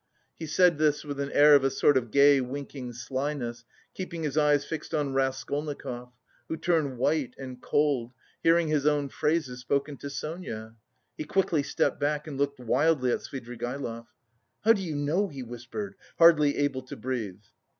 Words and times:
He 0.35 0.47
said 0.47 0.79
this 0.79 1.03
with 1.03 1.19
an 1.19 1.31
air 1.31 1.53
of 1.53 1.63
a 1.63 1.69
sort 1.69 1.95
of 1.95 2.09
gay 2.09 2.41
winking 2.41 2.93
slyness, 2.93 3.63
keeping 3.93 4.23
his 4.23 4.35
eyes 4.35 4.65
fixed 4.65 4.95
on 4.95 5.13
Raskolnikov, 5.13 6.11
who 6.47 6.57
turned 6.57 6.97
white 6.97 7.35
and 7.37 7.61
cold, 7.61 8.11
hearing 8.41 8.67
his 8.69 8.87
own 8.87 9.09
phrases, 9.09 9.59
spoken 9.59 9.97
to 9.97 10.09
Sonia. 10.09 10.73
He 11.19 11.25
quickly 11.25 11.61
stepped 11.61 11.99
back 11.99 12.25
and 12.25 12.35
looked 12.35 12.59
wildly 12.59 13.11
at 13.11 13.19
Svidrigaïlov. 13.19 14.07
"How 14.61 14.73
do 14.73 14.81
you 14.81 14.95
know?" 14.95 15.27
he 15.27 15.43
whispered, 15.43 15.93
hardly 16.17 16.57
able 16.57 16.81
to 16.81 16.97
breathe. 16.97 17.43